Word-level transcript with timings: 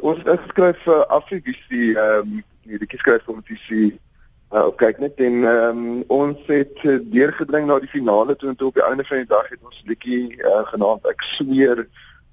Ons 0.00 0.18
het 0.22 0.40
geskryf 0.40 0.78
vir 0.86 1.06
Afrivisie 1.06 1.92
ehm 1.98 2.38
um, 2.38 2.42
die 2.62 2.86
kieskryfkompetisie 2.86 3.98
uh, 4.52 4.66
op 4.68 4.76
kyk 4.78 5.00
net 5.02 5.18
en 5.18 5.42
ehm 5.42 5.80
um, 5.82 6.04
ons 6.06 6.38
het 6.46 6.78
deurgedring 7.10 7.66
na 7.66 7.78
die 7.82 7.90
finale 7.90 8.36
toe 8.36 8.52
en 8.52 8.56
toe 8.56 8.68
op 8.70 8.78
die 8.78 8.84
einde 8.86 9.04
van 9.04 9.24
die 9.24 9.30
dag 9.32 9.48
het 9.48 9.58
ons 9.64 9.82
liedjie 9.90 10.36
uh, 10.38 10.62
genaamd 10.70 11.08
ek 11.10 11.24
sweer 11.32 11.82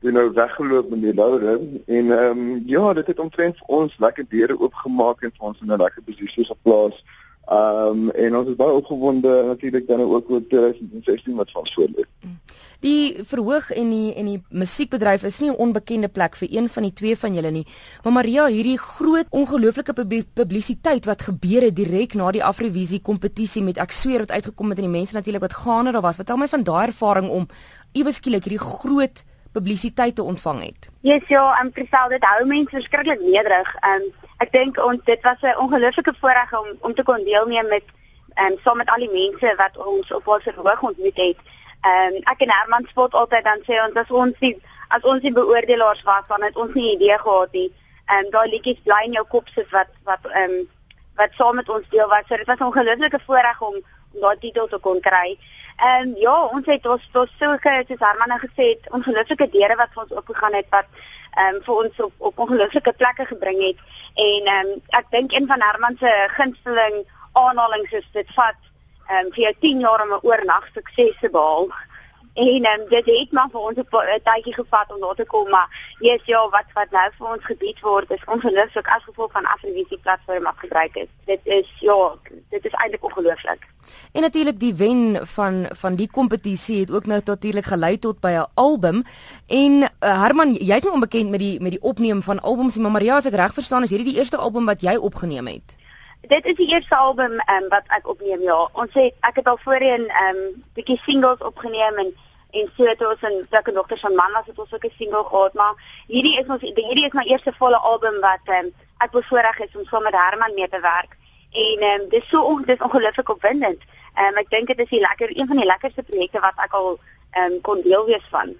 toe 0.01 0.13
nou 0.13 0.27
weggeloop 0.33 0.91
met 0.93 1.01
die 1.07 1.15
Laure 1.17 1.55
en 1.87 2.11
ehm 2.19 2.43
um, 2.43 2.61
ja 2.69 2.93
dit 2.93 3.07
het 3.13 3.19
omtrent 3.19 3.57
vir 3.57 3.77
ons 3.79 3.97
lekker 4.05 4.29
deure 4.29 4.59
oopgemaak 4.59 5.25
en 5.25 5.33
vir 5.33 5.49
ons 5.49 5.61
in 5.61 5.73
'n 5.73 5.81
lekker 5.81 6.05
posisie 6.05 6.45
geplaas 6.45 7.01
Ehm 7.49 7.87
um, 7.87 8.09
en 8.11 8.35
ons 8.37 8.49
is 8.49 8.55
baie 8.55 8.73
opgewonde 8.77 9.43
natuurlik 9.47 9.87
dan 9.87 10.01
ook 10.01 10.29
oor 10.29 10.41
2016 10.47 11.35
wat 11.35 11.51
van 11.51 11.67
voor 11.73 11.87
lê. 11.95 12.03
Die 12.79 13.23
verhoog 13.25 13.71
en 13.71 13.89
die 13.89 14.13
en 14.13 14.27
die 14.29 14.41
musiekbedryf 14.49 15.23
is 15.23 15.39
nie 15.39 15.49
'n 15.49 15.57
onbekende 15.65 16.07
plek 16.07 16.35
vir 16.35 16.47
een 16.51 16.69
van 16.69 16.83
die 16.83 16.93
twee 16.93 17.17
van 17.17 17.33
julle 17.33 17.51
nie. 17.51 17.65
Maar 18.03 18.13
Maria, 18.13 18.45
hierdie 18.45 18.77
groot 18.77 19.25
ongelooflike 19.29 19.93
publisiteit 20.33 21.05
wat 21.05 21.21
gebeur 21.21 21.61
het 21.61 21.75
direk 21.75 22.13
na 22.13 22.31
die 22.31 22.43
Afrovisie 22.43 23.01
kompetisie 23.01 23.63
met 23.63 23.77
ek 23.77 23.91
sweer 23.91 24.19
wat 24.19 24.31
uitgekom 24.31 24.69
het 24.69 24.77
en 24.77 24.83
die 24.83 24.97
mense 24.97 25.15
natuurlik 25.15 25.41
wat 25.41 25.53
gaande 25.53 25.91
daar 25.91 26.01
was. 26.01 26.15
Vertel 26.15 26.37
my 26.37 26.47
van 26.47 26.63
daai 26.63 26.87
ervaring 26.87 27.29
om 27.29 27.47
iewes 27.91 28.15
skielik 28.15 28.43
hierdie 28.43 28.65
groot 28.65 29.23
publisiteit 29.51 30.15
te 30.15 30.23
ontvang 30.23 30.63
het. 30.63 30.89
Yes, 31.01 31.27
ja, 31.27 31.59
en 31.61 31.71
presies 31.71 32.09
dit 32.09 32.23
hou 32.23 32.45
mense 32.45 32.69
verskriklik 32.69 33.21
nederig. 33.21 33.75
Ehm 33.75 34.01
um, 34.01 34.18
ek 34.43 34.51
dink 34.55 34.77
ons 34.83 35.03
dit 35.05 35.21
was 35.27 35.41
'n 35.41 35.59
ongelooflike 35.63 36.13
voorreg 36.19 36.51
om 36.59 36.67
om 36.79 36.93
te 36.95 37.03
kon 37.03 37.23
deelneem 37.23 37.67
met 37.67 37.85
ehm 38.35 38.51
um, 38.51 38.59
saam 38.63 38.77
met 38.77 38.89
al 38.89 39.03
die 39.05 39.11
mense 39.11 39.55
wat 39.55 39.77
ons 39.77 40.11
op 40.11 40.27
ons 40.27 40.43
verhoog 40.43 40.81
ontmoet 40.81 41.17
het. 41.17 41.39
Ehm 41.81 42.15
um, 42.15 42.21
ek 42.33 42.41
en 42.45 42.51
Herman 42.57 42.85
spot 42.89 43.13
altyd 43.13 43.43
dan 43.43 43.61
sê 43.67 43.83
ons 43.85 43.95
as 44.03 44.11
ons 44.23 44.39
nie 44.39 44.55
as 44.87 45.03
ons 45.03 45.21
nie 45.21 45.31
beoordelaars 45.31 46.03
was 46.03 46.27
dan 46.27 46.43
het 46.43 46.55
ons 46.55 46.73
nie 46.73 46.93
idee 46.95 47.17
gehad 47.17 47.51
nie. 47.51 47.69
Ehm 48.05 48.25
um, 48.25 48.31
daai 48.31 48.49
liedjies 48.49 48.83
bly 48.83 49.01
in 49.05 49.17
jou 49.19 49.25
kop 49.27 49.47
sit 49.55 49.69
wat 49.71 49.91
wat 50.03 50.31
ehm 50.31 50.51
um, 50.59 50.67
wat 51.15 51.31
saam 51.37 51.55
met 51.55 51.69
ons 51.69 51.89
deel 51.89 52.07
was. 52.07 52.27
So 52.27 52.35
dit 52.37 52.47
was 52.47 52.59
'n 52.59 52.69
ongelooflike 52.71 53.19
voorreg 53.25 53.61
om 53.61 53.75
daai 54.11 54.37
titel 54.39 54.67
te 54.67 54.79
kon 54.79 54.99
kry. 55.01 55.37
Ehm 55.79 56.09
um, 56.09 56.15
ja, 56.19 56.35
ons 56.55 56.65
het 56.65 56.85
ons 56.85 57.09
tot 57.11 57.29
so 57.39 57.57
soos 57.63 58.03
Herman 58.05 58.29
nou 58.33 58.39
gesê 58.39 58.65
het, 58.73 58.89
ongelooflike 58.91 59.49
deure 59.53 59.75
wat 59.75 59.93
vir 59.93 60.03
ons 60.03 60.15
oopgegaan 60.17 60.53
het 60.53 60.67
wat 60.69 60.87
ehm 61.37 61.55
um, 61.55 61.61
vir 61.63 61.75
ons 61.83 61.99
op 62.05 62.13
op 62.17 62.39
ongelooflike 62.45 62.93
plekke 62.93 63.25
gebring 63.25 63.61
het 63.67 63.79
en 64.15 64.49
ehm 64.55 64.73
um, 64.73 64.81
ek 64.99 65.11
dink 65.11 65.33
een 65.33 65.47
van 65.47 65.61
Herman 65.61 65.95
se 65.99 66.11
gunsteling 66.39 67.05
aanhalings 67.31 67.91
is 68.01 68.09
dit 68.13 68.33
vat 68.39 68.59
ehm 69.09 69.25
um, 69.25 69.31
vir 69.35 69.43
jou 69.43 69.53
10 69.59 69.79
jaar 69.79 70.03
om 70.03 70.13
'n 70.13 70.25
oornag 70.31 70.67
sukses 70.73 71.15
te 71.21 71.29
behaal. 71.29 71.71
En 72.33 72.65
um, 72.71 72.89
dit 72.89 73.05
het 73.05 73.31
maar 73.31 73.49
vir 73.51 73.61
ons 73.61 73.77
'n 73.77 73.87
tydjie 74.23 74.53
gevat 74.53 74.93
om 74.93 74.99
daar 75.01 75.15
te 75.15 75.25
kom, 75.25 75.49
maar 75.49 75.95
yes, 75.99 76.21
ja, 76.25 76.49
wat 76.49 76.69
wat 76.73 76.91
nou 76.91 77.09
vir 77.17 77.27
ons 77.27 77.45
gebied 77.45 77.79
word 77.79 78.11
is 78.11 78.23
ongelooflik 78.25 78.87
as 78.87 79.03
gevolg 79.03 79.31
van 79.31 79.45
Afrivisie 79.45 79.99
platform 79.99 80.45
afgebruik 80.45 80.95
is. 80.95 81.07
Dit 81.25 81.39
is 81.43 81.73
ja, 81.79 82.15
dit 82.49 82.65
is 82.65 82.71
eintlik 82.71 83.03
ongelooflik. 83.03 83.67
En 84.11 84.21
natuurlik 84.21 84.59
die 84.59 84.73
wen 84.73 85.27
van 85.27 85.65
van 85.71 85.95
die 85.95 86.09
kompetisie 86.09 86.79
het 86.79 86.91
ook 86.91 87.05
nou 87.05 87.21
natuurlik 87.25 87.65
gelei 87.65 87.99
tot 87.99 88.19
by 88.19 88.29
'n 88.29 88.47
album. 88.53 89.03
En 89.47 89.71
uh, 89.81 89.87
Herman, 89.99 90.53
jy's 90.53 90.83
nie 90.83 90.91
onbekend 90.91 91.29
met 91.29 91.39
die 91.39 91.59
met 91.61 91.71
die 91.71 91.81
opneem 91.81 92.21
van 92.21 92.39
albums 92.39 92.75
nie, 92.75 92.83
maar 92.83 92.91
Maria, 92.91 93.15
as 93.15 93.25
ek 93.25 93.33
reg 93.33 93.53
verstaan, 93.53 93.83
is 93.83 93.89
hierdie 93.89 94.11
die 94.11 94.17
eerste 94.17 94.37
album 94.37 94.65
wat 94.65 94.81
jy 94.81 94.95
opgeneem 94.95 95.47
het. 95.47 95.75
Dit 96.21 96.45
is 96.45 96.55
die 96.55 96.69
eerste 96.73 96.95
album 96.95 97.31
um, 97.31 97.69
wat 97.69 97.83
ek 97.87 98.07
opneem, 98.07 98.41
ja. 98.41 98.67
Ons 98.73 98.93
het 98.93 99.13
ek 99.19 99.35
het 99.35 99.47
al 99.47 99.59
voorheen 99.63 100.01
'n 100.01 100.35
um, 100.35 100.63
bietjie 100.73 100.99
singles 101.05 101.39
opgeneem 101.39 101.95
en 101.97 102.13
en 102.51 102.71
so 102.77 102.83
het 102.83 103.05
ons 103.05 103.21
'n 103.21 103.45
sulke 103.51 103.71
dogters 103.71 104.01
van 104.01 104.15
man 104.15 104.31
was 104.31 104.45
het 104.45 104.59
ons 104.59 104.73
ook 104.73 104.85
'n 104.85 104.93
single 104.97 105.23
gehad, 105.23 105.53
maar 105.53 105.73
hierdie 106.07 106.39
is 106.39 106.47
ons 106.47 106.61
hierdie 106.61 107.05
is 107.05 107.13
my 107.13 107.23
eerste 107.23 107.53
volle 107.57 107.77
album 107.77 108.19
wat 108.19 108.45
um, 108.45 108.73
ek 108.97 109.11
bevoorreg 109.11 109.59
is 109.59 109.75
om 109.75 109.85
saam 109.85 110.03
met 110.03 110.15
Herman 110.15 110.53
mee 110.53 110.69
te 110.69 110.79
werk. 110.79 111.18
En 111.51 111.81
ehm 111.81 112.01
um, 112.01 112.09
dis 112.09 112.27
so 112.29 112.41
on, 112.41 112.63
dis 112.65 112.77
ongelooflik 112.77 113.29
opwindend. 113.29 113.81
Ehm 114.13 114.33
um, 114.33 114.41
ek 114.41 114.49
dink 114.49 114.67
dit 114.67 114.79
is 114.79 114.89
die 114.89 114.99
lekker 114.99 115.29
een 115.33 115.47
van 115.47 115.57
die 115.57 115.65
lekkerste 115.65 116.03
projekte 116.03 116.39
wat 116.39 116.57
ek 116.65 116.73
al 116.73 116.99
ehm 117.31 117.51
um, 117.51 117.61
kon 117.61 117.81
deel 117.81 118.05
wees 118.05 118.27
van. 118.29 118.53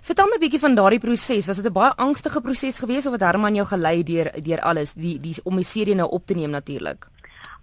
Vertel 0.00 0.26
my 0.26 0.36
'n 0.36 0.44
bietjie 0.44 0.62
van 0.62 0.74
daardie 0.74 1.00
proses. 1.00 1.46
Was 1.46 1.56
dit 1.56 1.66
'n 1.66 1.72
baie 1.72 1.92
angstige 1.96 2.40
proses 2.40 2.78
geweest 2.78 3.06
of 3.06 3.12
het 3.12 3.20
Herman 3.20 3.54
jou 3.54 3.66
gelei 3.66 4.02
deur 4.02 4.32
deur 4.42 4.60
alles, 4.60 4.94
die 4.94 5.20
die 5.20 5.36
om 5.44 5.56
die 5.56 5.64
serie 5.64 5.94
nou 5.94 6.08
op 6.10 6.26
te 6.26 6.34
neem 6.34 6.50
natuurlik? 6.50 7.08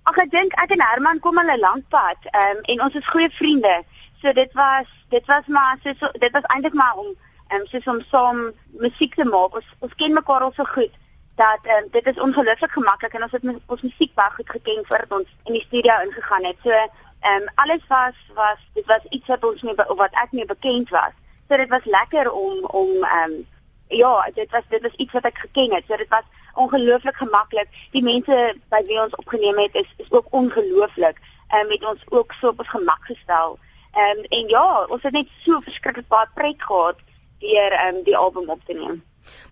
Ag 0.04 0.18
ek 0.18 0.32
dink 0.32 0.54
ek 0.54 0.72
en 0.72 0.82
Herman 0.82 1.20
kom 1.20 1.38
al 1.38 1.50
'n 1.50 1.60
lank 1.60 1.84
pad 1.90 2.18
ehm 2.22 2.58
um, 2.58 2.64
en 2.64 2.82
ons 2.82 2.94
is 2.96 3.08
goeie 3.08 3.30
vriende. 3.30 3.84
So 4.22 4.34
dit 4.34 4.54
was 4.54 4.88
dit 5.10 5.26
was 5.26 5.46
maar 5.48 5.78
so 5.84 6.08
dit 6.12 6.32
was 6.32 6.44
eintlik 6.54 6.74
maar 6.74 6.96
om 6.96 7.08
ehm 7.48 7.62
um, 7.62 7.66
soos 7.68 7.88
om 7.88 8.02
saam 8.12 8.52
musiek 8.70 9.16
te 9.16 9.26
maak. 9.26 9.56
Ons 9.56 9.66
ons 9.80 9.96
ken 9.96 10.14
mekaar 10.14 10.42
al 10.42 10.54
so 10.56 10.64
goed 10.64 10.94
dat 11.40 11.60
um, 11.74 11.86
dit 11.92 12.06
is 12.12 12.20
ongelooflik 12.20 12.72
gemaklik 12.72 13.14
en 13.14 13.24
ons 13.24 13.32
het 13.32 13.44
ons 13.74 13.82
musiek 13.82 14.14
baie 14.14 14.32
goed 14.32 14.50
geken 14.50 14.82
voordat 14.88 15.14
ons 15.20 15.30
in 15.44 15.56
die 15.56 15.66
studio 15.68 15.94
ingegaan 16.06 16.48
het. 16.50 16.58
So 16.64 16.72
ehm 16.72 17.42
um, 17.42 17.48
alles 17.56 17.86
was 17.88 18.18
was 18.40 18.60
dit 18.74 18.86
was 18.86 19.06
iets 19.10 19.28
wat 19.28 19.46
ons 19.50 19.62
nie 19.62 19.76
wat 19.76 20.20
ek 20.24 20.32
nie 20.32 20.46
bekend 20.46 20.90
was. 20.90 21.16
So 21.48 21.58
dit 21.58 21.70
was 21.70 21.86
lekker 21.86 22.32
om 22.32 22.66
om 22.82 22.92
ehm 23.04 23.32
um, 23.32 23.48
ja, 23.88 24.30
dit 24.34 24.52
was 24.52 24.68
dit 24.70 24.82
was 24.82 25.00
iets 25.04 25.12
wat 25.12 25.32
ek 25.32 25.38
geken 25.46 25.76
het. 25.76 25.84
So 25.88 25.98
dit 25.98 26.10
was 26.10 26.28
ongelooflik 26.54 27.16
gemaklik. 27.16 27.70
Die 27.92 28.04
mense 28.04 28.38
by 28.70 28.84
wie 28.92 29.02
ons 29.02 29.16
opgeneem 29.16 29.58
het 29.64 29.76
is 29.76 29.94
is 29.98 30.12
ook 30.12 30.28
ongelooflik. 30.30 31.20
Ehm 31.48 31.62
um, 31.62 31.68
met 31.68 31.86
ons 31.86 32.04
ook 32.10 32.34
so 32.40 32.48
op 32.48 32.60
ons 32.60 32.76
gemak 32.76 33.06
gestel. 33.12 33.60
Ehm 33.92 34.18
um, 34.18 34.24
en 34.24 34.48
ja, 34.48 34.86
ons 34.86 35.04
het 35.04 35.14
net 35.14 35.32
so 35.46 35.60
verskriklik 35.60 36.08
baie 36.08 36.28
pret 36.34 36.64
gehad 36.64 37.00
deur 37.40 37.72
ehm 37.72 37.96
um, 37.96 38.04
die 38.04 38.18
album 38.18 38.50
op 38.50 38.66
te 38.66 38.74
neem. 38.74 39.04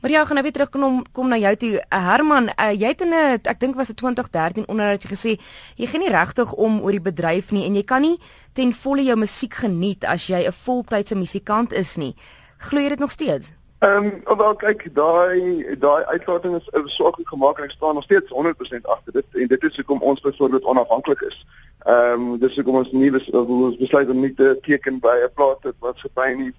Maar 0.01 0.11
ja, 0.11 0.25
gaan 0.25 0.33
nou 0.33 0.43
weer 0.43 0.51
terugkom 0.53 1.03
kom 1.11 1.27
na 1.27 1.37
jou 1.37 1.55
toe. 1.55 1.71
Uh, 1.73 2.07
Herman, 2.11 2.49
uh, 2.49 2.71
jy 2.71 2.87
het 2.87 3.01
in 3.01 3.13
'n 3.13 3.39
ek 3.43 3.59
dink 3.59 3.75
was 3.75 3.87
dit 3.87 3.97
2013 3.97 4.67
onderhoud 4.67 5.03
jy 5.03 5.09
gesê 5.09 5.39
jy 5.75 5.85
gee 5.87 5.99
nie 5.99 6.09
regtig 6.09 6.53
om 6.53 6.81
oor 6.81 6.91
die 6.91 7.01
bedryf 7.11 7.51
nie 7.51 7.65
en 7.65 7.75
jy 7.75 7.83
kan 7.83 8.01
nie 8.01 8.19
ten 8.53 8.73
volle 8.73 9.03
jou 9.03 9.17
musiek 9.17 9.53
geniet 9.53 10.03
as 10.03 10.27
jy 10.27 10.47
'n 10.47 10.51
voltydse 10.51 11.15
musikant 11.15 11.73
is 11.73 11.97
nie. 11.97 12.15
Glo 12.57 12.79
jy 12.79 12.89
dit 12.89 12.99
nog 12.99 13.11
steeds? 13.11 13.53
Ehm, 13.79 14.05
um, 14.25 14.37
wel 14.37 14.55
kyk, 14.55 14.87
daai 14.93 15.75
daai 15.79 16.03
uitlating 16.05 16.55
is 16.55 16.95
swak 16.95 17.19
gemaak 17.23 17.57
en 17.57 17.63
ek 17.63 17.71
staan 17.71 17.93
nog 17.93 18.03
steeds 18.03 18.31
100% 18.31 18.87
agter 18.87 19.13
dit 19.13 19.25
en 19.31 19.47
dit 19.47 19.63
is 19.63 19.75
hoekom 19.75 20.01
ons 20.01 20.21
byvoorbeeld 20.21 20.63
onafhanklik 20.63 21.21
is. 21.21 21.45
Ehm, 21.85 22.13
um, 22.13 22.39
dis 22.39 22.55
hoekom 22.55 22.75
ons 22.75 22.91
nie 22.91 23.11
bes, 23.11 23.29
ons 23.29 23.77
besluit 23.77 24.09
om 24.09 24.19
nie 24.19 24.33
te 24.33 24.57
teken 24.61 24.97
by 24.99 25.13
'n 25.23 25.33
plaas 25.35 25.61
wat 25.79 25.99
verby 25.99 26.33
nie 26.37 26.53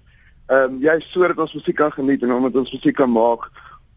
ehm 0.49 0.73
um, 0.73 0.77
jy 0.81 0.95
sodat 1.11 1.39
ons 1.39 1.53
musiek 1.53 1.75
kan 1.77 1.91
geniet 1.93 2.23
en 2.25 2.33
omdat 2.33 2.55
ons 2.55 2.71
musiek 2.73 2.95
kan 2.95 3.11
maak 3.11 3.49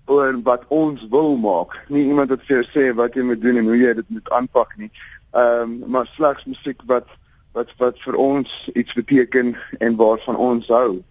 oor 0.07 0.37
wat 0.45 0.65
ons 0.69 1.07
wil 1.11 1.37
maak. 1.37 1.79
Nie 1.89 2.05
iemand 2.07 2.29
wat 2.35 2.43
vir 2.47 2.59
jou 2.59 2.67
sê 2.75 2.91
wat 2.97 3.15
jy 3.17 3.25
moet 3.25 3.41
doen 3.41 3.57
en 3.57 3.71
hoe 3.71 3.79
jy 3.79 3.95
dit 3.95 4.09
moet 4.09 4.31
aanpak 4.39 4.77
nie. 4.77 4.91
Ehm 5.33 5.63
um, 5.63 5.91
maar 5.95 6.11
slegs 6.17 6.45
musiek 6.45 6.83
wat 6.87 7.09
wat 7.57 7.73
wat 7.79 7.97
vir 8.05 8.17
ons 8.17 8.53
iets 8.75 8.93
beteken 8.95 9.57
en 9.79 9.97
waarvan 9.97 10.37
ons 10.37 10.69
hou. 10.69 11.03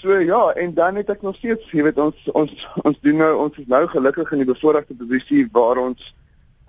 So 0.00 0.18
ja, 0.20 0.52
en 0.52 0.74
dan 0.74 0.94
het 0.94 1.10
ek 1.10 1.22
nog 1.22 1.36
steeds, 1.36 1.70
jy 1.72 1.82
weet 1.86 1.98
ons 1.98 2.26
ons 2.34 2.66
ons 2.84 2.98
doen 3.00 3.16
nou 3.16 3.32
ons 3.46 3.58
is 3.58 3.66
nou 3.66 3.86
gelukkig 3.88 4.32
in 4.32 4.42
die 4.44 4.50
bevoordeelde 4.52 4.98
posisie 5.00 5.46
waar 5.52 5.80
ons 5.80 6.14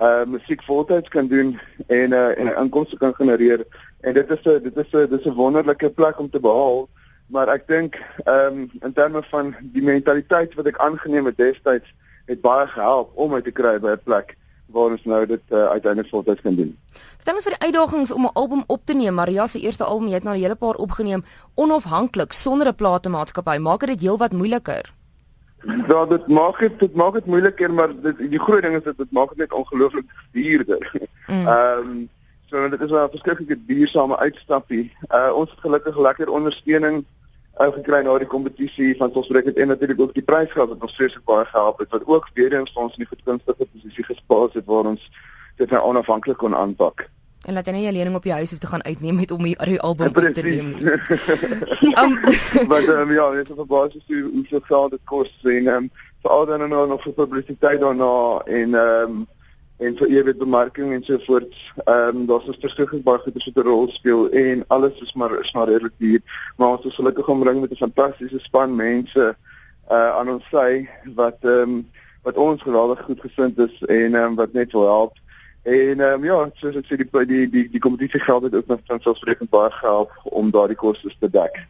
uh 0.01 0.25
musiek 0.27 0.63
voltyds 0.63 1.09
kan 1.09 1.27
doen 1.27 1.55
en 1.87 2.11
uh 2.11 2.31
en 2.39 2.53
inkomste 2.63 2.97
kan 2.97 3.13
genereer 3.15 3.65
en 4.01 4.13
dit 4.13 4.31
is 4.31 4.45
'n 4.45 4.63
dit 4.63 4.77
is 4.77 4.93
'n 4.93 5.09
dis 5.09 5.25
'n 5.25 5.33
wonderlike 5.33 5.89
plek 5.89 6.19
om 6.19 6.29
te 6.29 6.39
behaal 6.39 6.89
maar 7.27 7.47
ek 7.47 7.67
dink 7.67 7.99
ehm 8.23 8.57
um, 8.57 8.71
in 8.81 8.93
terme 8.93 9.23
van 9.29 9.55
die 9.61 9.83
mentaliteit 9.83 10.53
wat 10.53 10.65
ek 10.65 10.77
aangeneem 10.77 11.25
het 11.25 11.37
destyds 11.37 11.93
het 12.25 12.41
baie 12.41 12.67
gehelp 12.67 13.11
om 13.15 13.31
my 13.31 13.41
te 13.41 13.51
kry 13.51 13.79
by 13.79 13.95
'n 13.95 14.03
plek 14.03 14.37
waar 14.65 14.91
ons 14.91 15.03
nou 15.05 15.25
dit 15.25 15.41
uh, 15.49 15.65
uiteindelik 15.65 16.09
voltyds 16.09 16.41
kan 16.41 16.55
doen. 16.55 16.71
Vertel 17.15 17.35
ons 17.35 17.45
vir 17.47 17.55
die 17.57 17.65
uitdagings 17.67 18.11
om 18.11 18.25
'n 18.25 18.33
album 18.33 18.63
op 18.67 18.85
te 18.85 18.93
neem. 18.93 19.13
Maria 19.13 19.47
se 19.47 19.59
eerste 19.59 19.83
album, 19.83 20.07
jy 20.07 20.13
het 20.13 20.23
nou 20.23 20.35
'n 20.35 20.41
hele 20.41 20.55
paar 20.55 20.75
opgeneem 20.75 21.23
onafhanklik 21.55 22.31
sonder 22.33 22.67
'n 22.67 22.75
platenmaatskappy. 22.75 23.57
Maak 23.57 23.85
dit 23.85 24.01
heelwat 24.01 24.31
moeiliker? 24.31 24.93
Ja, 25.87 26.05
dit 26.05 26.27
maak 26.27 26.59
dit 26.59 26.79
dit 26.79 26.95
maak 26.95 27.13
dit 27.13 27.25
moeiliker, 27.25 27.73
maar 27.73 28.01
dit 28.01 28.17
die 28.17 28.39
groot 28.39 28.61
ding 28.61 28.75
is 28.75 28.83
dat 28.83 28.97
dit 28.97 29.11
maak 29.11 29.29
dit 29.29 29.37
net 29.37 29.53
ongelooflik 29.53 30.05
duurder. 30.31 30.91
Mm. 31.27 31.47
Ehm 31.47 31.81
mm. 31.83 31.89
um, 31.89 32.09
so 32.45 32.69
dit 32.69 32.81
is 32.81 32.91
'n 32.91 33.09
verskriklike 33.09 33.65
duursame 33.65 34.17
uitstappie. 34.17 34.93
Uh 35.09 35.31
ons 35.33 35.49
het 35.49 35.59
gelukkig 35.59 35.97
lekker 35.97 36.29
ondersteuning 36.29 37.05
uh, 37.59 37.71
gekry 37.73 38.01
na 38.03 38.17
die 38.17 38.27
kompetisie 38.27 38.95
van 38.99 39.13
ons 39.13 39.27
breek 39.27 39.45
het 39.45 39.57
en 39.57 39.67
natuurlik 39.67 39.99
ook 39.99 40.13
die 40.13 40.23
prysgeld 40.23 40.69
wat 40.69 40.81
ons 40.87 40.95
vreeslik 40.95 41.23
baie 41.23 41.45
gehelp 41.45 41.79
het 41.79 41.89
wat 41.89 42.05
ook 42.05 42.29
weer 42.33 42.53
eens 42.53 42.73
ons 42.73 42.97
in 42.97 43.05
die 43.05 43.11
goedgunstige 43.11 43.67
posisie 43.73 44.03
gespaas 44.03 44.53
het 44.53 44.65
waar 44.65 44.91
ons 44.93 45.11
dit 45.57 45.69
nou 45.71 45.83
onafhanklik 45.83 46.37
kon 46.37 46.55
aanpak. 46.55 47.07
En 47.45 47.53
laat 47.53 47.65
jy 47.65 47.73
nie 47.73 47.87
'n 47.87 47.93
lening 47.93 48.15
op 48.15 48.23
jou 48.23 48.35
huis 48.35 48.49
hoef 48.49 48.59
te 48.59 48.67
gaan 48.67 48.83
uitneem 48.83 49.15
met 49.15 49.31
om 49.31 49.43
die 49.43 49.79
album 49.79 50.07
op 50.07 50.13
te 50.33 50.41
neem 50.41 50.75
um, 52.01 52.19
maar 52.69 52.83
um, 52.83 53.11
ja, 53.11 53.31
dit 53.31 53.49
is 53.49 53.55
op 53.55 53.67
basis 53.67 54.03
hoe 54.07 54.29
hoeveel 54.33 54.61
geld 54.63 54.91
dit 54.91 55.03
kos 55.03 55.31
en 55.43 55.67
ehm 55.67 55.83
um, 55.83 55.89
vir 56.21 56.31
al 56.31 56.45
dan 56.45 56.69
nou 56.69 56.87
nog 56.87 57.03
vir 57.03 57.13
publisiteit 57.13 57.79
daarna 57.79 58.41
en 58.45 58.73
ehm 58.73 59.11
um, 59.11 59.27
en 59.77 59.97
vir 59.97 60.07
ewig 60.07 60.37
bemarking 60.37 60.93
en 60.93 61.03
so 61.03 61.17
voort. 61.25 61.55
Ehm 61.85 62.17
um, 62.17 62.25
daar's 62.25 62.47
'n 62.47 62.59
verskriklik 62.59 63.03
baie 63.03 63.19
goeie 63.19 63.51
'n 63.55 63.61
rol 63.61 63.89
speel 63.89 64.29
en 64.29 64.63
alles 64.67 64.99
is 65.01 65.13
maar 65.13 65.39
is 65.39 65.53
maar 65.53 65.67
redelik 65.67 65.97
duur, 65.97 66.21
maar 66.57 66.77
ons 66.77 66.85
is 66.85 66.95
gelukkig 66.95 67.27
omring 67.27 67.61
met 67.61 67.71
'n 67.71 67.75
fantastiese 67.75 68.39
span 68.39 68.75
mense 68.75 69.35
uh 69.91 70.11
aan 70.17 70.29
ons 70.29 70.45
sy 70.51 70.89
wat 71.15 71.37
ehm 71.41 71.61
um, 71.61 71.89
wat 72.23 72.37
ons 72.37 72.61
geweldig 72.61 73.01
goed 73.01 73.21
gesind 73.21 73.59
is 73.59 73.81
en 73.81 74.15
ehm 74.15 74.23
um, 74.23 74.35
wat 74.35 74.53
net 74.53 74.71
wil 74.71 74.85
help. 74.85 75.13
En 75.63 75.99
ehm 75.99 76.13
um, 76.13 76.23
ja, 76.23 76.49
soos 76.53 76.75
ek 76.75 76.85
sê 76.85 76.95
die 76.95 77.25
die 77.25 77.49
die 77.49 77.69
die 77.69 77.79
kompetisie 77.79 78.19
geld 78.19 78.43
het 78.43 78.55
ook 78.55 78.67
nog 78.67 78.79
van 78.85 78.99
selfsprekend 78.99 79.49
baie 79.49 79.71
gehelp 79.71 80.11
om 80.23 80.51
daardie 80.51 80.77
kostes 80.77 81.17
te 81.19 81.29
dek. 81.29 81.67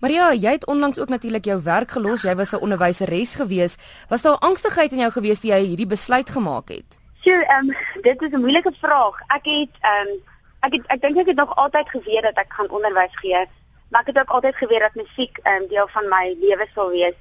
Maria, 0.00 0.32
jy 0.34 0.50
het 0.50 0.66
onlangs 0.66 0.98
ook 0.98 1.08
natuurlik 1.08 1.44
jou 1.44 1.62
werk 1.62 1.90
gelos. 1.90 2.22
Jy 2.22 2.34
was 2.34 2.52
'n 2.52 2.60
onderwyseres 2.60 3.34
gewees. 3.34 3.76
Was 4.08 4.22
daar 4.22 4.38
angstigheid 4.38 4.92
in 4.92 4.98
jou 4.98 5.10
gewees 5.10 5.40
toe 5.40 5.50
jy 5.50 5.60
hierdie 5.60 5.86
besluit 5.86 6.30
gemaak 6.30 6.68
het? 6.68 7.01
So, 7.24 7.30
ehm 7.30 7.68
um, 7.68 7.76
dit 8.02 8.22
is 8.22 8.30
'n 8.30 8.40
moeilike 8.40 8.72
vraag. 8.80 9.16
Ek 9.26 9.44
het 9.44 9.74
ehm 9.80 10.08
um, 10.08 10.22
ek 10.60 10.72
het 10.72 10.86
ek 10.86 11.00
dink 11.00 11.18
ek 11.18 11.26
het 11.26 11.36
nog 11.36 11.56
altyd 11.56 11.88
geweet 11.90 12.22
dat 12.22 12.34
ek 12.34 12.52
gaan 12.52 12.70
onderwys 12.70 13.16
gee, 13.22 13.46
maar 13.90 14.00
ek 14.00 14.06
het 14.06 14.18
ook 14.18 14.30
altyd 14.30 14.56
geweet 14.56 14.80
dat 14.80 14.94
musiek 14.94 15.38
'n 15.42 15.50
um, 15.62 15.68
deel 15.68 15.88
van 15.88 16.08
my 16.08 16.36
lewe 16.40 16.66
sal 16.74 16.90
wees. 16.90 17.14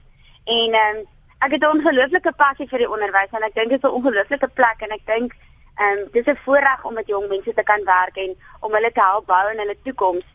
En 0.46 0.74
ehm 0.74 0.98
um, 0.98 1.06
ek 1.40 1.52
het 1.52 1.62
'n 1.64 1.76
ongelooflike 1.78 2.34
passie 2.34 2.68
vir 2.68 2.78
die 2.78 2.90
onderwys 2.90 3.32
en 3.32 3.44
ek 3.44 3.56
dink 3.56 3.70
dit 3.70 3.84
is 3.84 3.90
'n 3.90 3.94
ongelooflike 3.94 4.48
plek 4.48 4.80
en 4.80 4.90
ek 4.90 5.06
dink 5.06 5.32
ehm 5.76 5.98
um, 5.98 6.08
dis 6.12 6.26
'n 6.26 6.44
voorreg 6.46 6.84
om 6.86 6.94
met 6.94 7.08
jong 7.08 7.28
mense 7.28 7.54
te 7.54 7.64
kan 7.64 7.84
werk 7.84 8.18
en 8.18 8.36
om 8.60 8.74
hulle 8.74 8.92
te 8.92 9.02
help 9.02 9.26
bou 9.26 9.52
in 9.52 9.60
hulle 9.60 9.78
toekoms. 9.84 10.26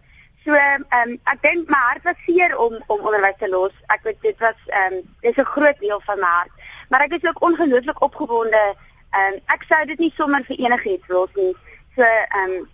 So 0.45 0.53
ehm 0.53 0.83
um, 0.99 1.21
ek 1.25 1.43
dink 1.43 1.69
my 1.69 1.83
hart 1.89 2.03
was 2.03 2.25
seer 2.27 2.59
om 2.59 2.75
om 2.87 3.01
onderwys 3.01 3.39
te 3.39 3.49
los. 3.49 3.75
Ek 3.87 4.03
weet 4.03 4.23
dit 4.23 4.39
was 4.39 4.61
ehm 4.67 4.93
um, 4.93 5.15
dis 5.21 5.37
'n 5.37 5.53
groot 5.55 5.79
deel 5.79 6.01
van 6.01 6.19
my 6.19 6.33
hart. 6.39 6.53
Maar 6.89 7.01
ek 7.01 7.13
is 7.13 7.29
ook 7.29 7.43
ongelooflik 7.43 8.03
opgewonde. 8.03 8.77
Ehm 9.17 9.33
um, 9.35 9.41
ek 9.55 9.63
sou 9.69 9.85
dit 9.87 9.99
nie 9.99 10.13
sommer 10.17 10.45
vir 10.49 10.59
enigiets 10.67 11.09
los 11.09 11.33
nie. 11.35 11.55
So 11.97 12.03
ehm 12.03 12.59
um, 12.59 12.69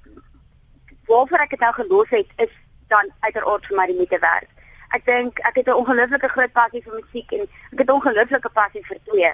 waarvoor 1.06 1.47
ek 1.47 1.55
dit 1.56 1.61
nou 1.61 1.73
gelos 1.73 2.11
het 2.11 2.29
is 2.37 2.53
dan 2.89 3.12
uiteraard 3.21 3.67
vir 3.67 3.77
my 3.77 3.87
die 3.87 4.00
moeite 4.00 4.19
werd 4.19 4.53
ek 4.97 5.06
dink 5.09 5.41
ek 5.49 5.56
het 5.61 5.69
'n 5.69 5.81
ongelooflike 5.81 6.29
groot 6.29 6.53
passie 6.53 6.83
vir 6.85 6.94
musiek 7.00 7.33
en 7.33 7.43
ek 7.73 7.79
het 7.81 7.89
'n 7.89 7.99
ongelooflike 7.99 8.50
passie 8.61 8.85
vir 8.87 8.99
twee. 9.09 9.33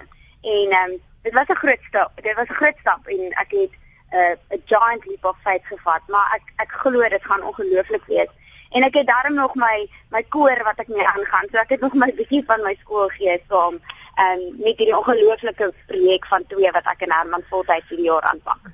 En 0.55 0.67
ehm 0.71 0.91
um, 0.91 1.01
dit 1.23 1.33
was 1.33 1.47
'n 1.49 1.61
groot 1.63 1.83
stap. 1.89 2.11
Dit 2.23 2.35
was 2.35 2.49
'n 2.49 2.59
groot 2.61 2.77
stap 2.79 3.07
en 3.07 3.21
ek 3.43 3.51
het 3.51 3.73
'n 3.73 4.17
uh, 4.17 4.35
'n 4.55 4.63
giant 4.65 5.05
leap 5.05 5.25
of 5.25 5.37
faith 5.43 5.65
gevat, 5.65 6.03
maar 6.07 6.27
ek 6.37 6.45
ek 6.63 6.71
glo 6.71 7.09
dit 7.09 7.25
gaan 7.25 7.43
ongelooflik 7.43 8.05
wees. 8.05 8.31
En 8.69 8.83
ek 8.83 8.93
het 8.93 9.07
daarom 9.07 9.33
nog 9.33 9.55
my 9.55 9.89
my 10.09 10.23
koor 10.23 10.59
wat 10.63 10.79
ek 10.79 10.87
mee 10.87 11.07
aangaan. 11.07 11.47
So 11.51 11.57
ek 11.57 11.69
het 11.69 11.81
nog 11.81 11.93
my 11.93 12.13
bietjie 12.15 12.43
van 12.45 12.61
my 12.61 12.75
skool 12.79 13.07
gee 13.07 13.43
saam 13.49 13.73
so 13.73 13.98
um, 14.25 14.45
met 14.57 14.77
hierdie 14.77 14.97
ongelooflike 14.97 15.73
projek 15.87 16.27
van 16.27 16.45
twee 16.47 16.71
wat 16.71 16.85
ek 16.91 17.07
en 17.07 17.17
Herman 17.17 17.43
voltyds 17.49 17.89
hierdie 17.89 18.09
jaar 18.11 18.27
aanpak. 18.33 18.71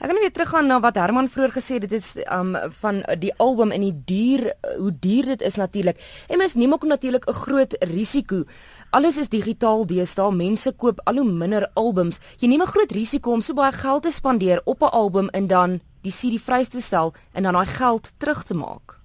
Ek 0.00 0.08
gaan 0.08 0.20
weer 0.20 0.32
teruggaan 0.32 0.66
na 0.70 0.78
wat 0.80 0.96
Herman 1.00 1.28
vroeër 1.32 1.52
gesê 1.56 1.76
het 1.76 1.86
dit 1.88 1.96
is 1.96 2.14
um 2.32 2.54
van 2.80 3.02
die 3.20 3.32
album 3.40 3.72
en 3.72 3.84
die 3.84 3.96
duur 4.08 4.52
hoe 4.78 4.92
duur 5.00 5.30
dit 5.32 5.42
is 5.48 5.56
natuurlik. 5.60 6.00
En 6.28 6.38
mens 6.38 6.54
neem 6.54 6.72
ook 6.72 6.84
natuurlik 6.84 7.28
'n 7.28 7.40
groot 7.44 7.76
risiko. 7.80 8.44
Alles 8.90 9.16
is 9.16 9.28
digitaal 9.28 9.86
deesdae. 9.86 10.32
Mense 10.32 10.72
koop 10.72 11.00
al 11.04 11.16
hoe 11.16 11.32
minder 11.32 11.70
albums. 11.74 12.20
Jy 12.36 12.48
neem 12.48 12.62
'n 12.62 12.74
groot 12.74 12.92
risiko 12.92 13.32
om 13.32 13.40
so 13.40 13.54
baie 13.54 13.72
geld 13.72 14.02
te 14.02 14.10
spandeer 14.10 14.60
op 14.64 14.82
'n 14.82 14.92
album 14.92 15.28
en 15.28 15.46
dan 15.46 15.80
die 16.02 16.12
CD 16.12 16.42
vrys 16.42 16.68
te 16.68 16.80
stel 16.80 17.14
en 17.32 17.42
dan 17.42 17.52
daai 17.52 17.66
geld 17.66 18.12
terug 18.18 18.44
te 18.44 18.54
maak. 18.54 19.00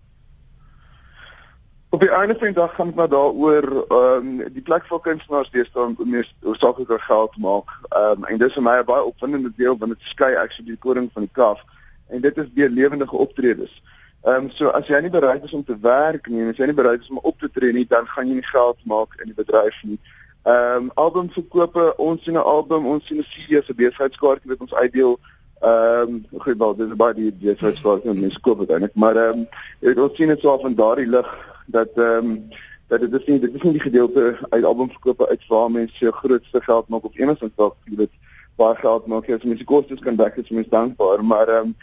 Op 1.94 2.00
die 2.00 2.10
einde 2.10 2.36
van 2.36 2.48
die 2.48 2.56
dag 2.56 2.76
gaan 2.76 2.86
dit 2.86 2.96
maar 2.96 3.10
daaroor 3.10 3.86
ehm 3.88 4.28
um, 4.40 4.54
die 4.54 4.62
plek 4.62 4.86
vir 4.88 5.00
kunstenaars 5.00 5.50
deesdae 5.52 5.82
om 5.84 5.98
meer 6.10 6.28
oorsaaklike 6.42 7.00
geld 7.00 7.34
maak. 7.38 7.74
Ehm 7.90 8.22
um, 8.22 8.26
en 8.26 8.38
dis 8.38 8.54
vir 8.54 8.64
my 8.64 8.76
'n 8.80 8.86
baie 8.86 9.04
opwindende 9.04 9.52
deel 9.56 9.78
want 9.78 9.92
dit 9.92 10.08
skei 10.12 10.36
actually 10.36 10.70
die 10.70 10.84
koring 10.86 11.10
van 11.14 11.28
die 11.28 11.34
kaf 11.34 11.60
en 12.08 12.22
dit 12.22 12.38
is 12.38 12.48
die 12.54 12.70
lewendige 12.70 13.16
optredes. 13.16 13.84
Ehm 14.24 14.36
um, 14.36 14.50
so 14.52 14.70
as 14.70 14.88
jy 14.88 15.02
nie 15.02 15.10
bereid 15.10 15.44
is 15.44 15.54
om 15.54 15.66
te 15.66 15.78
werk 15.82 16.28
nie 16.28 16.42
en 16.42 16.50
as 16.50 16.58
jy 16.58 16.66
nie 16.66 16.80
bereid 16.80 17.02
is 17.02 17.10
om 17.10 17.18
op 17.18 17.40
te 17.40 17.52
tree 17.52 17.74
nie, 17.74 17.86
dan 17.88 18.08
gaan 18.08 18.28
jy 18.28 18.34
nie 18.40 18.52
geld 18.54 18.80
maak 18.86 19.20
in 19.20 19.28
die 19.28 19.40
bedryf 19.44 19.84
nie. 19.84 20.00
Ehm 20.44 20.76
um, 20.76 20.92
albumverkope, 20.96 21.94
ons 21.98 22.24
sien 22.24 22.40
'n 22.40 22.48
album, 22.56 22.86
ons 22.86 23.06
sien 23.06 23.18
'n 23.18 23.30
CD 23.34 23.66
se 23.66 23.74
besigheidskaartjie 23.74 24.50
wat 24.50 24.62
ons 24.62 24.74
uitdeel. 24.74 25.20
Ehm 25.60 26.24
um, 26.24 26.26
goed 26.40 26.58
wel, 26.58 26.76
dis 26.76 26.96
baie 26.96 27.14
die 27.14 27.32
besigheidskaartjie 27.32 28.10
wat 28.10 28.26
mense 28.26 28.40
koop 28.40 28.60
uiteindelik, 28.60 28.96
maar 28.96 29.16
ehm 29.16 29.48
um, 29.82 30.04
ons 30.04 30.16
sien 30.16 30.28
dit 30.28 30.40
so 30.40 30.58
van 30.58 30.76
daardie 30.76 31.08
lig 31.08 31.51
dat 31.72 31.96
ehm 31.96 32.32
um, 32.32 32.50
dat 32.92 33.00
dit 33.00 33.14
is 33.20 33.26
nie 33.26 33.40
dit 33.40 33.54
is 33.56 33.62
nie 33.62 33.72
die 33.72 33.88
gedeelte 33.88 34.38
uit 34.50 34.64
albumverkope 34.64 35.28
uit 35.28 35.48
waar 35.48 35.72
mense 35.72 35.96
se 35.96 36.12
grootste 36.12 36.62
geld 36.62 36.88
maak 36.88 37.06
op 37.08 37.16
enigstens 37.16 37.56
dalk 37.56 37.78
jy 37.86 37.96
weet 38.04 38.18
baie 38.60 38.76
geld 38.76 39.08
maak. 39.08 39.30
As 39.30 39.48
mense 39.48 39.64
kostes 39.64 40.04
kan 40.04 40.20
dek 40.20 40.38
as 40.38 40.50
mense 40.50 40.70
dankbaar 40.70 41.24
maar 41.26 41.48
ehm 41.48 41.72
um, 41.72 41.76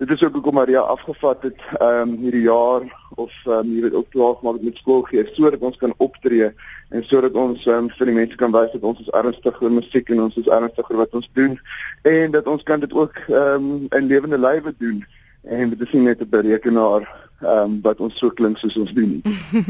dit 0.00 0.10
is 0.10 0.22
ook 0.24 0.32
hoekom 0.32 0.54
Maria 0.54 0.80
afgevat 0.80 1.42
het 1.42 1.62
ehm 1.78 2.08
um, 2.08 2.16
hierdie 2.24 2.42
jaar 2.42 2.82
of 3.14 3.32
ehm 3.44 3.58
um, 3.58 3.72
jy 3.74 3.82
weet 3.86 3.94
ook 3.94 4.10
klaar 4.16 4.42
maak 4.42 4.60
met 4.62 4.76
skool 4.82 5.02
gee 5.02 5.24
sodat 5.32 5.60
ons 5.70 5.76
kan 5.76 5.94
optree 5.96 6.50
en 6.88 7.04
sodat 7.04 7.32
ons 7.44 7.66
ehm 7.66 7.84
um, 7.84 7.90
vir 7.98 8.10
die 8.10 8.18
mense 8.18 8.36
kan 8.42 8.52
wys 8.58 8.72
dat 8.72 8.90
ons 8.92 9.00
is 9.06 9.14
ernstig 9.22 9.62
oor 9.62 9.74
musiek 9.78 10.10
en 10.10 10.26
ons 10.26 10.36
is 10.42 10.52
ernstig 10.58 10.90
oor 10.90 11.02
wat 11.04 11.18
ons 11.20 11.30
doen 11.38 11.58
en 12.02 12.30
dat 12.36 12.46
ons 12.46 12.62
kan 12.62 12.80
dit 12.80 12.92
ook 12.92 13.24
ehm 13.28 13.70
um, 13.70 13.86
in 13.90 14.06
lewende 14.06 14.38
lywe 14.38 14.74
doen. 14.78 15.04
En 15.42 15.70
dit 15.70 15.80
is 15.80 15.92
nie 15.92 16.02
net 16.02 16.20
'n 16.20 16.28
berekenaar 16.28 17.29
ehm 17.40 17.58
um, 17.64 17.76
wat 17.80 18.00
ons 18.04 18.18
so 18.18 18.30
klink 18.36 18.58
soos 18.60 18.76
ons 18.76 18.92
doen. 18.92 19.22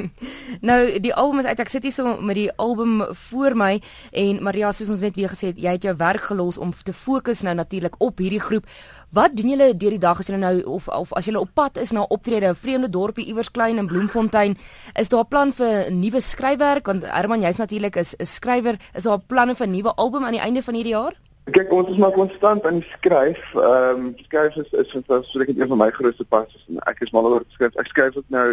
nou 0.71 0.79
die 0.99 1.13
album 1.15 1.39
is 1.39 1.47
uit 1.47 1.61
ek 1.63 1.71
sit 1.71 1.87
hier 1.87 1.95
so 1.95 2.17
met 2.19 2.35
die 2.35 2.49
album 2.59 3.05
voor 3.29 3.55
my 3.55 3.77
en 4.11 4.43
Maria 4.43 4.73
soos 4.75 4.91
ons 4.91 5.05
net 5.05 5.15
weer 5.15 5.31
gesê 5.31 5.53
het 5.53 5.61
jy 5.63 5.77
het 5.77 5.87
jou 5.87 5.95
werk 6.01 6.27
gelos 6.33 6.59
om 6.59 6.73
te 6.75 6.93
fokus 6.93 7.45
nou 7.47 7.55
natuurlik 7.55 7.95
op 8.03 8.19
hierdie 8.19 8.43
groep. 8.43 8.67
Wat 9.15 9.37
doen 9.39 9.55
julle 9.55 9.71
deur 9.77 9.95
die 9.95 10.03
dag 10.03 10.19
as 10.19 10.27
julle 10.27 10.43
nou 10.43 10.55
of 10.79 10.89
of 10.89 11.15
as 11.15 11.31
julle 11.31 11.45
op 11.45 11.55
pad 11.55 11.79
is 11.79 11.95
na 11.95 12.03
optrede 12.11 12.51
'n 12.51 12.59
vreemde 12.59 12.91
dorpie 12.91 13.27
iewers 13.27 13.51
klein 13.51 13.79
in 13.79 13.87
Bloemfontein 13.87 14.59
is 14.99 15.09
daar 15.09 15.25
plan 15.25 15.53
vir 15.53 15.93
nuwe 15.93 16.21
skryfwerk 16.21 16.87
want 16.87 17.07
Herman 17.07 17.43
jy's 17.43 17.63
natuurlik 17.63 17.97
is 17.97 18.15
'n 18.19 18.25
skrywer 18.25 18.79
is 18.95 19.03
daar 19.03 19.21
planne 19.21 19.55
vir 19.55 19.67
'n 19.67 19.71
nuwe 19.71 19.95
album 19.95 20.25
aan 20.25 20.33
die 20.33 20.43
einde 20.43 20.63
van 20.63 20.75
hierdie 20.75 20.95
jaar? 20.99 21.15
Kyk, 21.51 21.73
ons 21.73 21.89
is 21.91 21.97
maar 21.99 22.13
konstant 22.15 22.67
aan 22.67 22.79
die 22.79 22.91
skryf. 22.93 23.39
Ehm 23.55 24.05
um, 24.05 24.11
skryf 24.27 24.57
is 24.61 24.73
is 24.83 24.91
soos 24.93 25.43
ek 25.43 25.49
een 25.51 25.71
van 25.73 25.81
my 25.81 25.89
grootste 25.91 26.27
passies 26.29 26.67
en 26.69 26.79
ek 26.91 27.01
is 27.07 27.11
mal 27.17 27.27
oor 27.27 27.45
skryf. 27.55 27.75
Ek 27.81 27.89
skryf 27.91 28.19
ook 28.19 28.29
nou 28.35 28.45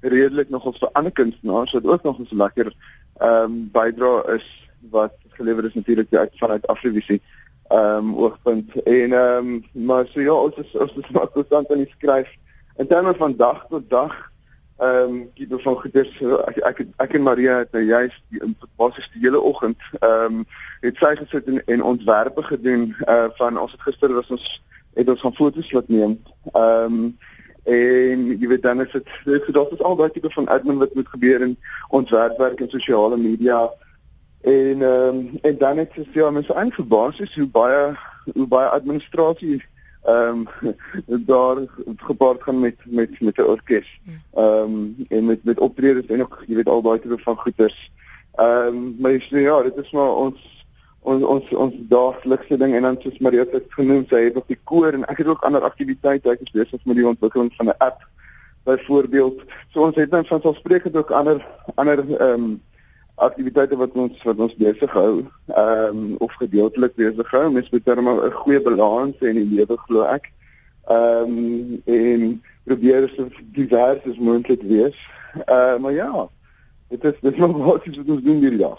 redelik 0.00 0.52
nog 0.54 0.64
vir 0.64 0.92
ander 0.92 1.12
kunstenaars 1.12 1.74
wat 1.76 1.86
ook 1.86 2.06
nog 2.06 2.20
'n 2.20 2.28
so 2.30 2.36
lekker 2.36 2.72
ehm 2.72 3.42
um, 3.42 3.58
bydra 3.72 4.12
is 4.36 4.46
wat 4.90 5.14
gelewer 5.38 5.64
is 5.64 5.74
natuurlik 5.74 6.14
uit 6.14 6.38
vanuit 6.38 6.66
Afrivisie. 6.66 7.20
Ehm 7.68 8.08
um, 8.08 8.16
oogpunt 8.16 8.82
en 8.82 9.12
ehm 9.12 9.52
um, 9.52 9.64
maar 9.72 10.06
so 10.06 10.20
ja, 10.20 10.32
ons 10.32 10.56
is 10.56 10.72
ons 10.76 10.96
is 10.96 11.10
maar 11.10 11.28
konstant 11.28 11.70
aan 11.70 11.84
die 11.84 11.94
skryf. 11.98 12.30
In 12.76 12.86
terme 12.86 13.14
van 13.14 13.36
dag 13.36 13.66
tot 13.68 13.90
dag 13.90 14.30
ehm 14.76 15.12
um, 15.12 15.30
tipe 15.34 15.58
van 15.58 15.76
goeders 15.80 16.20
ek 16.46 16.56
ek 16.70 16.80
ek 16.96 17.12
en 17.16 17.22
Maria 17.22 17.58
het 17.58 17.72
nou 17.72 17.84
juist 17.84 18.22
basies 18.76 19.08
die 19.14 19.22
hele 19.24 19.40
oggend 19.40 19.80
ehm 20.00 20.40
um, 20.40 20.42
het 20.80 20.98
sy 21.00 21.14
gesit 21.16 21.46
en, 21.48 21.62
en 21.64 21.82
ontwerpe 21.82 22.42
gedoen 22.42 22.90
uh 23.08 23.28
van 23.38 23.58
ons 23.58 23.72
het 23.72 23.86
gister 23.88 24.12
was 24.12 24.28
ons 24.36 24.50
het 24.96 25.08
ons 25.08 25.20
van 25.20 25.34
foto's 25.34 25.72
laat 25.72 25.88
neem. 25.88 26.18
Ehm 26.52 26.98
um, 26.98 27.16
en 27.66 28.26
jy 28.38 28.48
weet 28.48 28.62
dan 28.62 28.80
is 28.84 28.92
dit 28.92 29.08
dit 29.24 29.48
is 29.48 29.70
dit 29.70 29.82
al 29.82 29.96
daai 29.96 30.10
tipe 30.10 30.30
van 30.30 30.46
admin 30.54 30.78
wat 30.78 30.94
moet 30.94 31.08
gebeur 31.08 31.40
in 31.40 31.56
ontwerpwerk 31.88 32.60
en 32.60 32.70
sosiale 32.70 33.16
media 33.16 33.70
en 34.40 34.82
ehm 34.82 35.16
um, 35.16 35.38
en 35.42 35.56
dan 35.58 35.80
het 35.82 35.96
sy 35.96 36.20
ja 36.20 36.30
mense 36.30 36.54
aanverbaas 36.54 37.18
is 37.24 37.34
hoe 37.34 37.48
baie 37.48 37.96
hoe 38.34 38.46
baie 38.46 38.68
administrasie 38.68 39.62
ehm 40.06 40.46
um, 40.62 40.74
daar 41.30 41.56
gepaard 41.96 42.42
gaan 42.42 42.60
met 42.60 42.76
met 42.84 43.20
met 43.20 43.38
'n 43.38 43.42
orkes. 43.42 44.00
Ehm 44.34 44.62
um, 44.62 45.06
en 45.08 45.24
met 45.24 45.44
met 45.44 45.60
optredes 45.60 46.06
en 46.06 46.20
ook 46.20 46.44
jy 46.46 46.54
weet 46.54 46.68
al 46.68 46.82
daai 46.82 47.00
tipe 47.00 47.18
van 47.18 47.36
goeters. 47.36 47.92
Ehm 48.34 48.66
um, 48.66 48.96
maar 48.98 49.20
so, 49.20 49.38
ja, 49.38 49.62
dit 49.62 49.76
is 49.76 49.90
maar 49.90 50.14
ons 50.14 50.64
ons 51.00 51.22
ons 51.24 51.54
ons 51.54 51.74
daaglikse 51.78 52.56
ding 52.56 52.74
en 52.74 52.82
dan 52.82 52.96
soos 53.00 53.18
Maria 53.18 53.44
het 53.50 53.64
genoem, 53.68 54.04
sy 54.08 54.22
het 54.24 54.36
ook 54.36 54.48
die 54.48 54.60
koor 54.64 54.92
en 54.92 55.04
ek 55.06 55.18
het 55.22 55.26
ook 55.26 55.44
ander 55.44 55.62
aktiwiteite. 55.62 56.30
Ek 56.30 56.40
is 56.40 56.50
besig 56.50 56.84
met 56.84 56.96
die 56.96 57.06
ontwikkeling 57.06 57.52
van 57.56 57.66
'n 57.66 57.78
app 57.78 58.06
byvoorbeeld. 58.64 59.42
So 59.72 59.82
ons 59.86 59.96
het 59.96 60.10
dan 60.10 60.24
van 60.24 60.40
selfsprekend 60.40 60.96
ook 60.96 61.10
ander 61.10 61.46
ander 61.74 61.98
ehm 61.98 62.32
um, 62.32 62.62
aktiwiteite 63.16 63.76
wat 63.76 63.94
ons 63.96 64.22
wat 64.28 64.40
ons 64.44 64.56
besig 64.60 64.92
hou, 64.92 65.24
ehm 65.48 65.98
um, 65.98 66.14
of 66.24 66.32
gedeeltelik 66.40 66.94
besig 67.00 67.30
hou, 67.30 67.50
mens 67.50 67.70
moet 67.70 67.84
dan 67.84 68.04
maar 68.04 68.26
'n 68.26 68.40
goeie 68.42 68.60
balans 68.60 69.16
hê 69.20 69.28
in 69.32 69.40
die 69.40 69.56
lewe 69.56 69.76
glo 69.86 70.02
ek. 70.04 70.32
Ehm 70.88 71.38
um, 71.38 71.82
en 71.84 72.42
probeer 72.64 73.08
so 73.16 73.28
divers 73.52 74.04
as 74.06 74.18
moontlik 74.18 74.62
wees. 74.62 74.96
Uh, 75.48 75.76
maar 75.76 75.92
ja, 75.92 76.28
dit 76.88 77.04
is 77.04 77.12
dit 77.20 77.32
is 77.32 77.38
nog 77.38 77.56
wat 77.56 77.86
ons 77.86 78.22
doen 78.22 78.40
hierdie 78.40 78.58
jaar. 78.58 78.78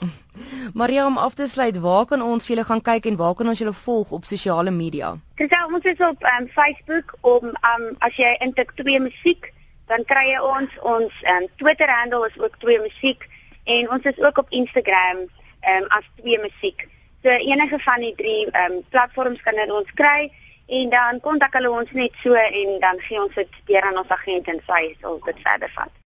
Maria 0.73 1.05
om 1.05 1.17
af 1.17 1.33
te 1.33 1.47
sluit, 1.47 1.79
waar 1.79 2.05
kan 2.05 2.21
ons 2.21 2.45
vir 2.45 2.55
julle 2.55 2.67
gaan 2.67 2.81
kyk 2.81 3.05
en 3.05 3.15
waar 3.15 3.33
kan 3.33 3.47
ons 3.47 3.59
julle 3.59 3.73
volg 3.73 4.11
op 4.11 4.25
sosiale 4.25 4.71
media? 4.71 5.15
Dis 5.35 5.49
al 5.49 5.73
ons 5.73 5.83
is 5.83 6.03
op 6.09 6.23
um, 6.33 6.47
Facebook 6.47 7.15
om 7.21 7.45
um, 7.45 7.87
as 7.99 8.15
jy 8.15 8.35
intik 8.45 8.71
twee 8.75 8.99
musiek, 8.99 9.53
dan 9.87 10.05
kry 10.05 10.27
jy 10.29 10.39
ons 10.39 10.77
ons 10.81 11.25
um, 11.33 11.49
Twitter 11.55 11.89
handle 11.89 12.27
is 12.29 12.39
ook 12.39 12.59
twee 12.59 12.79
musiek 12.85 13.29
en 13.75 13.91
ons 13.95 14.09
is 14.11 14.19
ook 14.23 14.37
op 14.43 14.49
Instagram 14.49 15.25
ehm 15.59 15.83
um, 15.83 15.87
as 15.97 16.05
twee 16.21 16.39
musiek. 16.39 16.87
So 17.23 17.29
enige 17.29 17.79
van 17.79 18.01
die 18.05 18.15
drie 18.15 18.51
ehm 18.51 18.71
um, 18.71 18.83
platforms 18.89 19.41
kan 19.41 19.57
hulle 19.57 19.79
ons 19.81 19.93
kry 19.93 20.31
en 20.67 20.89
dan 20.89 21.19
kontak 21.19 21.53
hulle 21.59 21.71
ons 21.71 21.91
net 21.91 22.15
so 22.23 22.33
en 22.33 22.79
dan 22.79 22.99
gee 22.99 23.21
ons 23.21 23.35
dit 23.35 23.61
weer 23.71 23.87
aan 23.87 23.97
ons 24.03 24.17
agent 24.19 24.47
en 24.53 24.61
sy 24.67 24.83
sal 25.01 25.21
dit 25.25 25.45
verder 25.49 25.71
vat. 25.79 25.97